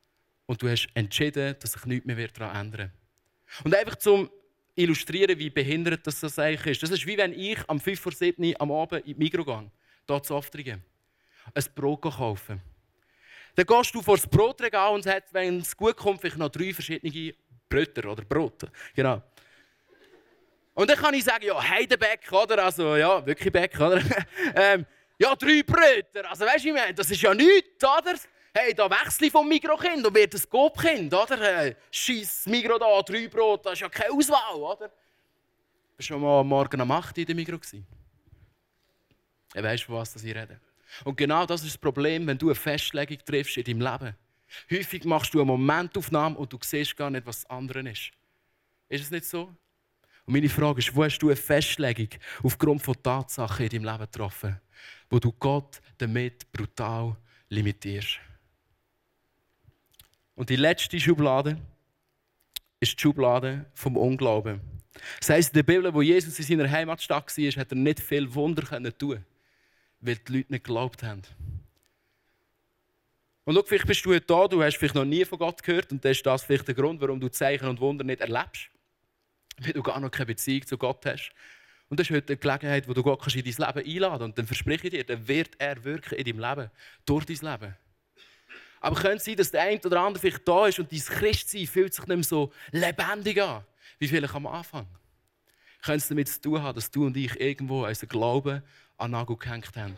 [0.44, 3.64] und du hast entschieden, dass sich nichts mehr daran ändern wird.
[3.64, 4.30] Und einfach zum
[4.74, 6.82] illustrieren, wie behindert das, das eigentlich ist.
[6.82, 9.70] Das ist wie wenn ich am 5 vor 7 am Abend in die Mikro gehe,
[10.06, 10.84] hier zu Oftringen,
[11.54, 12.60] ein Brot kaufen.
[13.56, 16.74] Dann gehst du vor das Brotregal und hast, wenn es gut kommt, vielleicht noch drei
[16.74, 17.34] verschiedene
[17.68, 18.70] Brötter oder Brote.
[18.94, 19.22] Genau.
[20.74, 22.62] Und dann kann ich sagen, ja, Heidenbeck, oder?
[22.62, 24.02] Also, ja, wirklich Beck, oder?
[24.54, 24.84] ähm,
[25.18, 26.28] ja, drei Bröter.
[26.28, 28.14] Also, weißt du, ich meine, das ist ja nichts, oder?
[28.52, 31.66] Hey, da wechsle ich vom Mikrokind und werde ein Gobkind, oder?
[31.66, 31.74] Äh,
[32.44, 34.90] Mikro da, drei Brot, das ist ja keine Auswahl, oder?
[35.96, 37.58] Bist du schon mal am Morgen um 8 Uhr in der Mikro?
[39.54, 40.60] Ja, weißt von was ich rede?
[41.04, 44.16] Und genau das ist das Problem, wenn du eine Festlegung triffst in deinem Leben.
[44.70, 48.12] Häufig machst du eine Momentaufnahme und du siehst gar nicht, was das andere ist.
[48.88, 49.54] Ist es nicht so?
[50.24, 52.08] Und meine Frage ist, wo hast du eine Festlegung
[52.42, 54.60] aufgrund von Tatsachen in deinem Leben getroffen,
[55.10, 57.16] wo du Gott damit brutal
[57.48, 58.18] limitierst?
[60.34, 61.58] Und die letzte Schublade
[62.80, 64.60] ist die Schublade vom Unglauben.
[65.20, 68.32] Das heisst, in der Bibel, wo Jesus in seiner Heimatstadt war, hat er nicht viel
[68.34, 68.62] Wunder
[68.98, 69.24] tun
[70.00, 71.22] weil die Leute nicht geglaubt haben.
[73.44, 76.04] Und schau, vielleicht bist du da, du hast vielleicht noch nie von Gott gehört und
[76.04, 78.70] das ist das vielleicht der Grund, warum du Zeichen und Wunder nicht erlebst.
[79.58, 81.30] Weil du gar noch keine Beziehung zu Gott hast.
[81.88, 84.22] Und das ist heute eine Gelegenheit, wo du Gott in dein Leben einladen kannst.
[84.22, 86.70] Und dann verspreche ich dir, dann wird er wirken in deinem Leben,
[87.04, 87.76] durch dein Leben.
[88.80, 91.66] Aber könnte es sein, dass der eine oder andere vielleicht da ist und dein Christsein
[91.66, 93.64] fühlt sich nicht mehr so lebendig an,
[93.98, 94.86] wie vielleicht am Anfang.
[95.82, 98.62] Könnte es damit zu tun haben, dass du und ich irgendwo unseren Glauben
[98.96, 99.96] an den Nagel gehängt haben.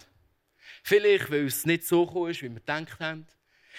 [0.82, 3.26] Vielleicht, weil es nicht so gekommen ist, wie wir gedacht haben.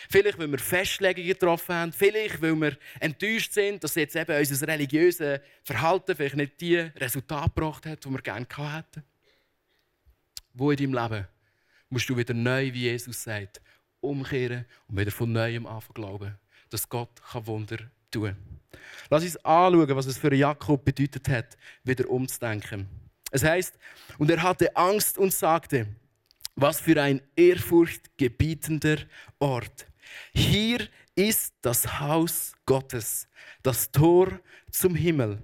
[0.09, 1.93] Vielleicht, weil wir Festlegungen getroffen haben.
[1.93, 7.49] Vielleicht, weil wir enttäuscht sind, dass jetzt eben unser religiöses Verhalten vielleicht nicht die Resultate
[7.49, 9.03] gebracht hat, die wir gerne hätten.
[10.53, 11.27] Wo in deinem Leben
[11.89, 13.61] musst du wieder neu, wie Jesus sagt,
[13.99, 16.37] umkehren und wieder von Neuem anfangen glauben,
[16.69, 17.77] dass Gott Wunder
[18.11, 18.59] tun kann.
[19.09, 22.87] Lass uns anschauen, was es für Jakob bedeutet hat, wieder umzudenken.
[23.31, 23.77] Es heißt,
[24.17, 25.87] und er hatte Angst und sagte,
[26.55, 28.97] was für ein ehrfurchtgebietender
[29.39, 29.87] Ort.
[30.33, 33.27] Hier ist das Haus Gottes,
[33.63, 34.39] das Tor
[34.71, 35.39] zum Himmel.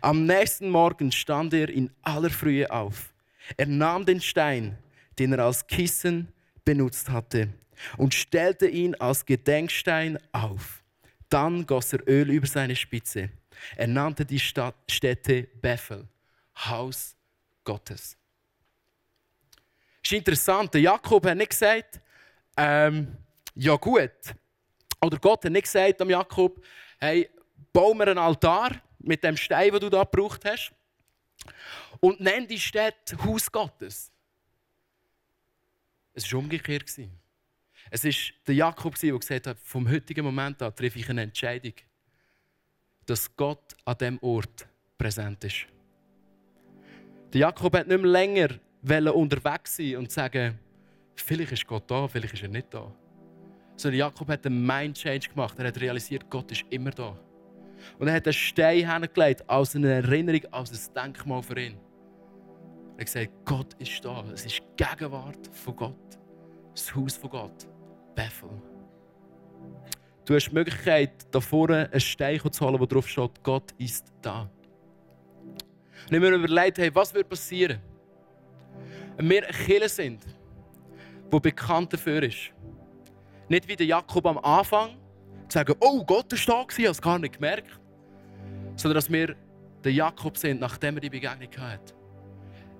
[0.00, 3.12] Am nächsten Morgen stand er in aller Frühe auf.
[3.56, 4.78] Er nahm den Stein,
[5.18, 6.28] den er als Kissen
[6.64, 7.48] benutzt hatte,
[7.96, 10.82] und stellte ihn als Gedenkstein auf.
[11.28, 13.30] Dann goss er Öl über seine Spitze.
[13.76, 16.06] Er nannte die Stadt, Stätte Bethel,
[16.66, 17.16] Haus
[17.64, 18.16] Gottes.
[20.02, 20.74] Das ist interessant.
[20.74, 22.00] Jakob hat nicht gesagt,
[22.56, 23.16] ähm,
[23.54, 24.10] ja gut.
[25.00, 26.64] Oder Gott hat nicht gesagt am Jakob,
[26.98, 27.28] hey,
[27.72, 30.72] bau mir einen Altar mit dem Stein, den du da gebraucht hast,
[32.00, 34.10] und nenn die Stadt Haus Gottes.
[36.14, 36.90] Es war umgekehrt.
[37.90, 38.12] Es war
[38.46, 41.74] der Jakob, der gesagt hat, vom heutigen Moment an treffe ich eine Entscheidung,
[43.06, 44.66] dass Gott an diesem Ort
[44.96, 45.66] präsent ist.
[47.32, 50.58] Der Jakob hat nicht mehr länger unterwegs sein und sagen,
[51.14, 52.90] vielleicht ist Gott da, vielleicht ist er nicht da.
[53.76, 55.58] Sondern Jakob hat einen Mind-Change gemacht.
[55.58, 57.16] Er hat realisiert, Gott ist immer da.
[57.98, 61.76] Und er hat einen Stein hingelegt als eine Erinnerung, als ein Denkmal für ihn.
[62.96, 64.24] Er hat gesagt, Gott ist da.
[64.32, 66.18] Es ist die Gegenwart von Gott.
[66.74, 67.68] Das Haus von Gott.
[68.16, 68.50] Bethel.
[70.24, 74.12] Du hast die Möglichkeit, da vorne einen Stein zu holen, wo drauf steht, Gott ist
[74.22, 74.50] da.
[76.06, 77.80] Und ich mir überlegt, hey, was wird passieren,
[79.16, 80.24] wenn wir Kirche sind,
[81.32, 82.52] die bekannt dafür ist.
[83.48, 84.96] Nicht wie der Jakob am Anfang,
[85.48, 87.78] zu sagen, oh, Gott ist da ich habe es gar nicht gemerkt.
[88.76, 89.34] Sondern dass wir
[89.82, 91.94] der Jakob sind, nachdem er die Begegnung hat.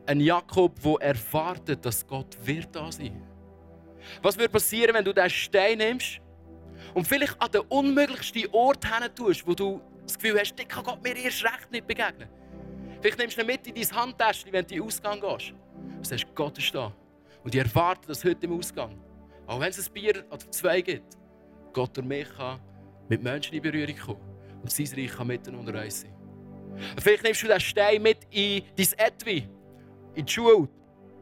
[0.06, 3.22] Ein Jakob, der erwartet, dass Gott wird da sein
[4.22, 6.20] Was wird passieren, wenn du diesen Stein nimmst
[6.94, 10.84] und vielleicht an den unmöglichsten Ort hin tust, wo du das Gefühl hast, ich kann
[10.84, 12.28] Gott mir erst recht nicht begegnen.
[13.00, 15.52] Vielleicht nimmst du ihn mit in dein Handtäschchen, wenn du in den Ausgang gehst.
[15.96, 16.92] Und sagst, Gott ist da.
[17.44, 18.98] Und ich erwarte das heute im Ausgang.
[19.46, 21.16] Auch wenn es ein Bier oder zwei gibt,
[21.72, 22.60] Gott durch mich kann
[23.08, 24.20] mit Menschen in Berührung kommen.
[24.62, 26.12] Und sein Reich kann mitten unter uns sein.
[26.98, 29.48] Vielleicht nimmst du den Stein mit in dein Etui,
[30.14, 30.68] in die Schule,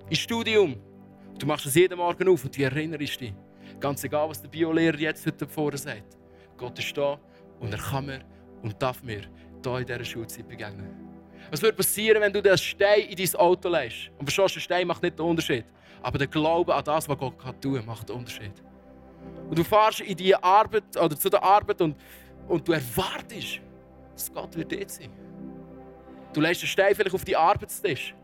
[0.08, 0.76] ins Studium.
[1.38, 3.34] Du machst es jeden Morgen auf und du erinnerst dich.
[3.78, 6.16] Ganz egal, was der Biolehrer jetzt heute vorne sagt.
[6.56, 7.18] Gott ist da
[7.60, 8.20] und er kann mir
[8.62, 9.22] und darf mir
[9.62, 11.05] hier in dieser Schulzeit begegnen.
[11.50, 14.10] Was würde passieren, wenn du den Stein in dein Auto legst?
[14.18, 15.64] Und verstehst, der Stein macht nicht den Unterschied.
[16.02, 18.52] Aber der Glaube an das, was Gott kann tun kann, macht den Unterschied.
[19.48, 21.96] Und du fährst in die Arbeit oder zu der Arbeit und,
[22.48, 23.60] und du erwartest,
[24.12, 25.10] dass Gott wird dort sein.
[26.32, 28.14] Du legst den Stein vielleicht auf die Arbeitstisch.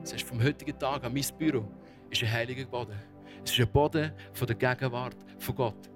[0.00, 1.64] Das heißt, vom heutigen Tag an mein Büro
[2.10, 2.98] ist ein heiliger Boden.
[3.44, 5.91] Es ist ein Boden von der Gegenwart von Gott.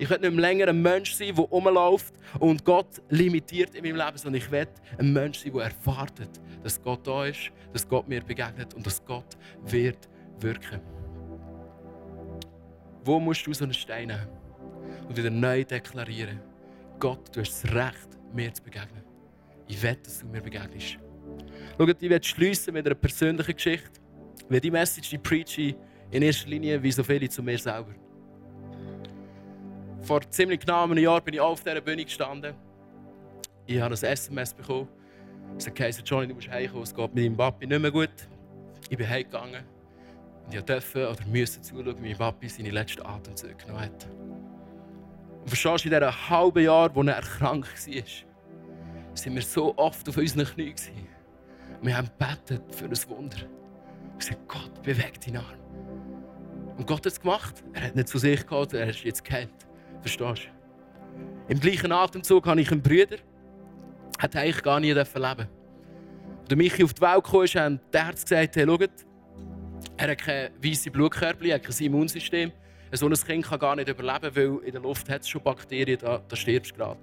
[0.00, 3.96] Ich will nicht mehr länger ein Mensch sein, der rumläuft und Gott limitiert in meinem
[3.96, 8.08] Leben, sondern ich will ein Mensch sein, der erwartet, dass Gott da ist, dass Gott
[8.08, 9.36] mir begegnet und dass Gott
[9.66, 10.08] wird
[10.38, 10.80] wirken.
[13.04, 14.26] Wo musst du so einen Stein nehmen
[15.06, 16.40] und wieder neu deklarieren?
[16.98, 19.04] Gott, du hast das Recht, mir zu begegnen.
[19.68, 20.96] Ich will, dass du mir begegnest.
[21.76, 23.90] Schau, ich werde schließen mit einer persönlichen Geschichte.
[24.48, 25.76] Weil die Message, die ich
[26.10, 27.94] in erster Linie wie so viele zu mir selber.
[30.02, 32.54] Vor ziemlich genau einem Jahr bin ich auf dieser Bühne gestanden.
[33.66, 34.88] Ich habe ein SMS bekommen.
[35.58, 38.10] Es hat gesagt, Johnny, du musst heimkommen, es geht mit deinem Papi nicht mehr gut.
[38.88, 39.64] Ich bin heimgegangen.
[40.46, 44.08] Und ich durfte oder musste zuschauen, wie mein Papi seine letzten Atemzüge genommen hat.
[45.42, 48.02] Und verstehst du, in diesem halben Jahr, wo er erkrankt war,
[49.14, 50.74] sind wir so oft auf unseren Knien.
[51.82, 53.38] Wir haben gebetet für ein Wunder.
[53.38, 55.58] Wir gesagt, Gott, bewegt deinen Arm.
[56.76, 57.62] Und Gott hat es gemacht.
[57.72, 59.50] Er hat nicht zu sich gehabt, er ist jetzt geheilt.
[60.00, 61.52] Verstehst du?
[61.52, 63.16] Im gleichen Atemzug habe ich einen Bruder,
[64.18, 65.48] hat eigentlich gar nie leben dürfen.
[66.48, 68.90] Als Michi auf die Welt kam, haben die Ärzte gesagt, hey, schaut,
[69.96, 72.52] er hat keine weiße Blutkörper, er kein Immunsystem.
[72.92, 75.98] So ein Kind kann gar nicht überleben, weil in der Luft hat es schon Bakterien,
[76.00, 76.98] da, da stirbst du gerade.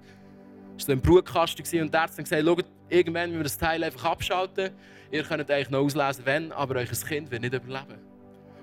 [0.76, 3.58] Es war so ein Brutkasten und die Ärzte haben gesagt, schaut, irgendwann müssen wir das
[3.58, 4.70] Teil einfach abschalten.
[5.10, 8.07] Ihr könnt eigentlich noch auslesen, wenn, aber euer Kind wird nicht überleben.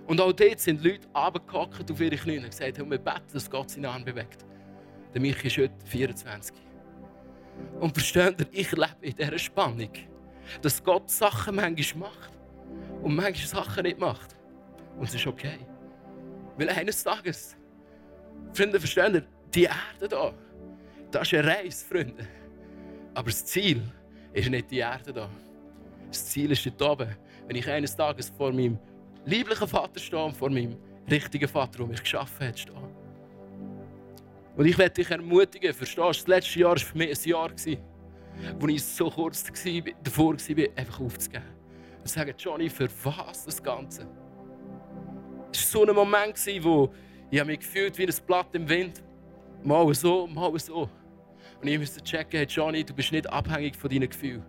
[0.07, 3.71] Und auch dort sind Leute runtergehockt auf ihre Knie und gesagt, wir beten, dass Gott
[3.71, 4.45] seinen Arm bewegt.
[5.13, 6.55] Der Michi ist heute 24.
[7.79, 9.89] Und versteht ihr, ich lebe in dieser Spannung,
[10.61, 12.31] dass Gott Sachen manchmal macht
[13.01, 14.35] und manchmal Sachen nicht macht.
[14.97, 15.57] Und es ist okay.
[16.57, 17.55] Weil eines Tages,
[18.53, 20.33] Freunde, versteht ihr, die Erde hier,
[21.11, 22.27] das ist eine Reise, Freunde.
[23.13, 23.81] Aber das Ziel
[24.33, 25.29] ist nicht die Erde hier.
[26.09, 27.15] Das Ziel ist dort oben.
[27.47, 28.77] Wenn ich eines Tages vor meinem
[29.25, 30.77] lieblichen Vater stehe und vor meinem
[31.09, 32.75] richtigen Vater, der mich geschaffen hat, stehe.
[34.55, 37.51] Und ich werde dich ermutigen, verstehst du, das letzte Jahr war für mich ein Jahr,
[38.59, 39.43] wo ich so kurz
[40.03, 41.43] davor war, einfach aufzugeben.
[41.99, 44.07] Und sagen, Johnny, für was das Ganze?
[45.51, 46.91] Es war so ein Moment, wo
[47.31, 49.03] ich mich gefühlt wie ein Blatt im Wind.
[49.63, 50.89] Mal so, mal so.
[51.61, 54.43] Und ich musste checken, hey Johnny, du bist nicht abhängig von deinen Gefühlen.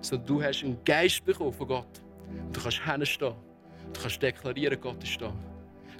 [0.00, 2.02] Sondern du hast einen Geist bekommen von Gott.
[2.30, 3.34] Und du kannst hinstehen.
[3.92, 5.32] Du kannst deklarieren, Gott ist da.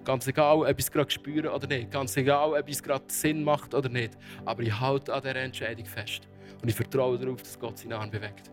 [0.04, 1.90] Ganz egal, ob ich es gerade spüre oder nicht.
[1.90, 4.16] Ganz egal, ob es gerade Sinn macht oder nicht.
[4.44, 6.28] Aber ich halte an dieser Entscheidung fest.
[6.62, 8.50] Und ich vertraue darauf, dass Gott seinen Arm bewegt.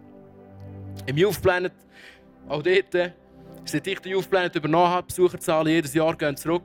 [1.06, 1.74] Im Youth Planet,
[2.48, 3.14] auch dort,
[3.66, 6.64] seit ich den Youth Planet übernommen habe, Besucherzahlen jedes Jahr gehen zurück.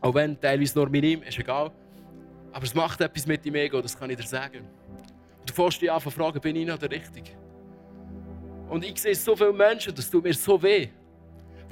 [0.00, 1.70] Auch wenn teilweise nur minim, ist egal.
[2.52, 4.68] Aber es macht etwas mit dem Ego, das kann ich dir sagen.
[5.46, 7.30] Du fährst dich an fragen, bin ich noch der Richtige?
[8.68, 10.88] Und ich sehe so viele Menschen, das tut mir so weh,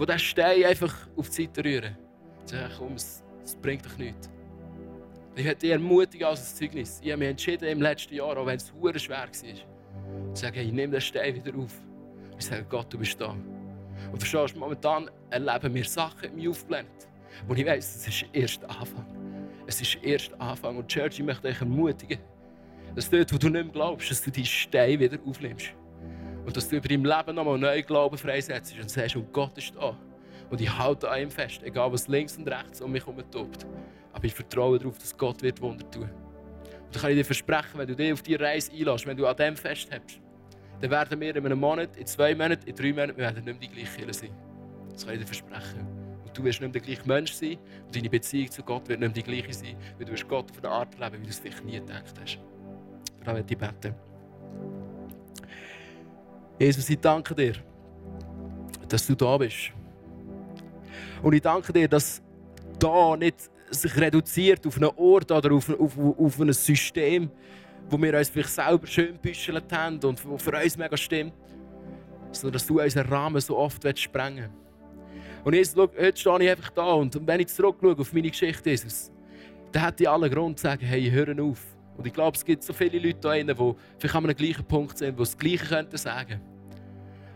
[0.00, 1.96] die diesen Stein einfach auf die Seite rühren.
[2.44, 4.30] Ich sage, komm, es, es bringt dich nichts.
[5.36, 7.00] Ich hätte dich ermutigen als ein Zeugnis.
[7.02, 9.46] Ich habe mich entschieden im letzten Jahr, auch wenn es schwer war, zu
[10.34, 11.72] sagen, ich nehme den Stein wieder auf.
[12.38, 13.36] Ich sage, Gott, du bist da.
[14.10, 17.08] Und verstehst du, momentan erleben wir Sachen im Youth Planet,
[17.46, 19.06] wo ich weiss, es ist erst Anfang.
[19.66, 20.78] Es ist erst Anfang.
[20.78, 22.18] Und Church, ich möchte dich ermutigen,
[22.94, 25.74] dass dort, wo du nicht mehr glaubst, dass du die Steine wieder aufnimmst.
[26.44, 29.74] Und dass du über dein Leben nochmal neuen Glauben freisetzt und sagst, und Gott ist
[29.74, 29.96] da.
[30.50, 33.66] Und ich halte an ihm fest, egal was links und rechts um mich herum tobt.
[34.12, 36.02] Aber ich vertraue darauf, dass Gott wird Wunder tun.
[36.02, 39.26] Und dann kann ich dir versprechen, wenn du dich auf diese Reise einlässt, wenn du
[39.26, 40.20] an dem festhältst,
[40.80, 43.60] dann werden wir in einem Monat, in zwei Monaten, in drei Monaten, wir werden nicht
[43.60, 44.30] mehr die gleiche Kirche sein.
[44.90, 45.86] Das kann ich dir versprechen.
[46.24, 49.00] Und du wirst nicht mehr der gleiche Mensch sein und deine Beziehung zu Gott wird
[49.00, 51.30] nicht mehr die gleiche sein, weil du wirst Gott auf eine Art leben, wie du
[51.30, 52.38] es vielleicht nie gedacht hast.
[53.24, 53.94] Da werde ich beten.
[56.60, 57.54] Jesus, ich danke dir,
[58.86, 59.72] dass du da bist.
[61.22, 62.20] Und ich danke dir, dass
[62.78, 67.30] da nicht sich reduziert auf einen Ort oder auf, auf, auf ein System,
[67.88, 71.32] wo wir uns vielleicht selber schön büschelt haben und wo für uns mega stimmt,
[72.30, 75.46] sondern dass du unseren Rahmen so oft sprengen willst.
[75.46, 78.68] Und Jesus, schau, heute stehe ich einfach da und wenn ich zurückschaue auf meine Geschichte,
[78.68, 79.10] Jesus,
[79.72, 81.64] dann hätte ich allen Grund zu sagen, hey, hören auf.
[82.00, 84.96] Und ich glaube, es gibt so viele Leute drinnen, die vielleicht an einem gleichen Punkt
[84.96, 86.40] sind, die das Gleiche könnten sagen.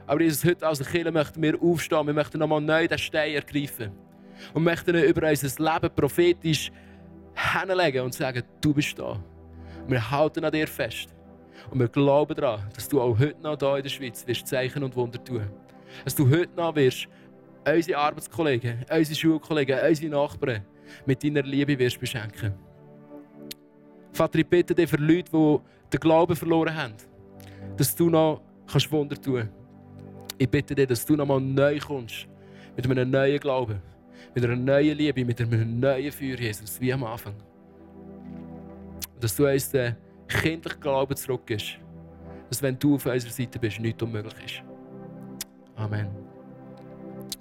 [0.07, 3.91] Aber Jesus, heute als Kirche möchten wir aufstehen, wir möchten nochmal neu den Stein ergreifen.
[4.55, 6.73] Und möchten über unser Leben prophetisch
[7.35, 9.23] hinlegen und sagen, du bist da.
[9.87, 11.15] Wir halten an dir fest.
[11.71, 14.83] Und wir glauben daran, dass du auch heute noch hier in der Schweiz wirst Zeichen
[14.83, 15.47] und Wunder tun.
[16.05, 17.07] Dass du heute noch wirst
[17.67, 20.65] unsere Arbeitskollegen, unsere Schulkollegen, unsere Nachbarn
[21.05, 22.55] mit deiner Liebe wirst beschenken.
[24.15, 25.59] Vater, ich bitte dich für Leute, die
[25.93, 26.95] den Glauben verloren haben,
[27.77, 28.41] dass du noch
[28.91, 29.53] Wunder tun kannst.
[30.39, 32.27] Ich bitte dich, dass du noch mal neu kommst
[32.77, 33.81] mit einem neuen Glauben,
[34.35, 37.35] mit einer neuen Liebe, mit einem neuen Feuer, Jesus, wie am Anfang.
[39.21, 39.97] Dass du uns den
[40.29, 41.79] kindlichen Glauben zurückgibst,
[42.49, 44.63] dass wenn du auf unserer Seite bist, nichts unmöglich ist.
[45.77, 46.09] Amen.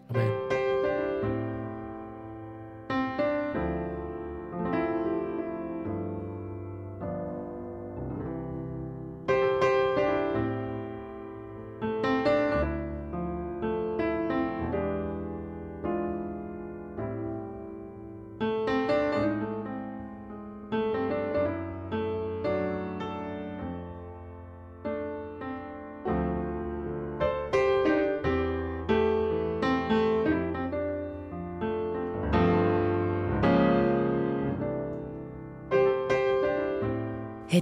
[0.09, 0.42] Amen.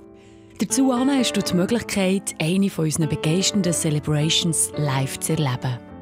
[0.59, 5.92] Dazu hast du die Möglichkeit, eine von unseren begeisternden Celebrations live zu erleben.